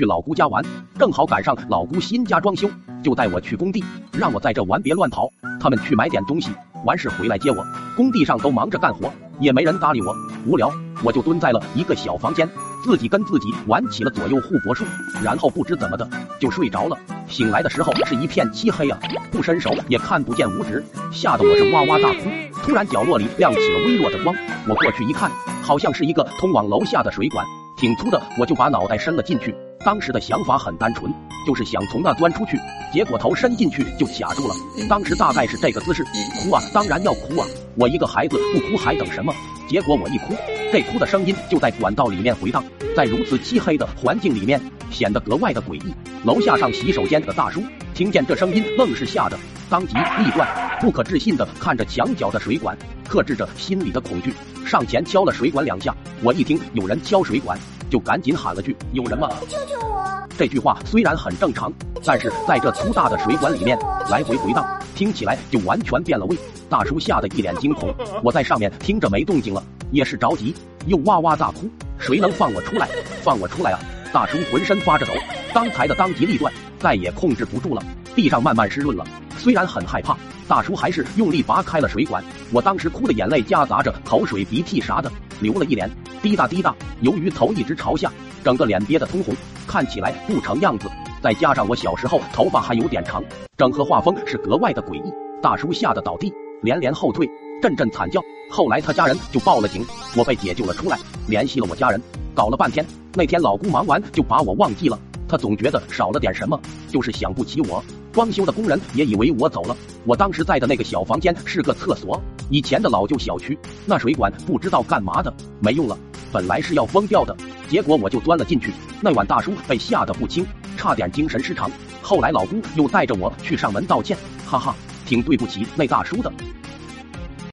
[0.00, 0.64] 去老姑家玩，
[0.98, 2.70] 正好赶上老姑新家装修，
[3.04, 5.28] 就带我去工地，让我在这玩别乱跑。
[5.60, 6.50] 他们去买点东西，
[6.86, 7.62] 完事回来接我。
[7.94, 10.16] 工地上都忙着干活，也没人搭理我，
[10.46, 10.72] 无聊，
[11.04, 12.48] 我就蹲在了一个小房间，
[12.82, 14.86] 自己跟自己玩起了左右互搏术，
[15.22, 16.08] 然后不知怎么的
[16.38, 16.96] 就睡着了。
[17.28, 18.98] 醒来的时候是一片漆黑啊，
[19.30, 20.82] 不伸手也看不见五指，
[21.12, 22.30] 吓得我是哇哇大哭。
[22.62, 24.34] 突然角落里亮起了微弱的光，
[24.66, 25.30] 我过去一看，
[25.60, 27.44] 好像是一个通往楼下的水管。
[27.76, 29.54] 挺粗的，我就把脑袋伸了进去。
[29.82, 31.10] 当时的想法很单纯，
[31.46, 32.58] 就是想从那钻出去。
[32.92, 34.54] 结果头伸进去就卡住了。
[34.90, 36.04] 当时大概是这个姿势，
[36.42, 37.46] 哭啊，当然要哭啊！
[37.76, 39.32] 我一个孩子不哭还等什么？
[39.66, 40.34] 结果我一哭，
[40.70, 42.62] 这哭的声音就在管道里面回荡，
[42.94, 45.94] 在如此漆黑的环境里面，显得格外的诡异。
[46.24, 47.62] 楼下上洗手间的大叔
[47.94, 49.38] 听见这声音，愣是吓得
[49.70, 50.46] 当即立断，
[50.78, 52.76] 不可置信的看着墙角的水管，
[53.08, 54.34] 克制着心里的恐惧。
[54.66, 57.58] 上前敲了水管两下，我一听有人敲水管，
[57.90, 59.28] 就赶紧喊了句：“有人吗？
[59.48, 60.06] 救救我！”
[60.38, 61.70] 这句话虽然很正常，
[62.04, 66.38] 但是在这粗大的水管里面来回回荡，听起来就完全变了味。
[66.68, 70.54] 大叔吓得一脸惊恐，我在上面听着没动静了，也是着急，
[70.86, 72.88] 又哇哇大哭：“谁能放我出来？
[73.20, 73.80] 放我出来啊！”
[74.14, 75.12] 大叔浑身发着抖，
[75.52, 77.82] 刚才的当机立断再也控制不住了，
[78.14, 79.04] 地上慢慢湿润了。
[79.36, 80.16] 虽然很害怕，
[80.48, 82.22] 大叔还是用力拔开了水管。
[82.50, 85.10] 我当时哭的眼泪夹杂着口水、鼻涕啥的，
[85.40, 85.88] 流了一脸，
[86.22, 86.74] 滴答滴答。
[87.00, 88.12] 由于头一直朝下，
[88.44, 89.34] 整个脸憋得通红，
[89.66, 90.88] 看起来不成样子。
[91.22, 93.22] 再加上我小时候头发还有点长，
[93.56, 95.12] 整个画风是格外的诡异。
[95.42, 96.32] 大叔吓得倒地，
[96.62, 97.28] 连连后退，
[97.62, 98.20] 阵阵惨叫。
[98.50, 99.84] 后来他家人就报了警，
[100.16, 102.00] 我被解救了出来，联系了我家人，
[102.34, 102.84] 搞了半天。
[103.14, 104.98] 那天老姑忙完就把我忘记了，
[105.28, 107.82] 他总觉得少了点什么，就是想不起我。
[108.12, 109.76] 装修的工人也以为我走了。
[110.04, 115.96] 我当时在的那个小房间是个厕所，以前的老旧小区，那水管不知道干嘛的，没用了。
[116.32, 117.36] 本来是要疯掉的，
[117.68, 118.72] 结果我就钻了进去。
[119.00, 121.70] 那晚大叔被吓得不轻，差点精神失常。
[122.02, 124.74] 后来老姑又带着我去上门道歉，哈哈，
[125.06, 126.32] 挺对不起那大叔的。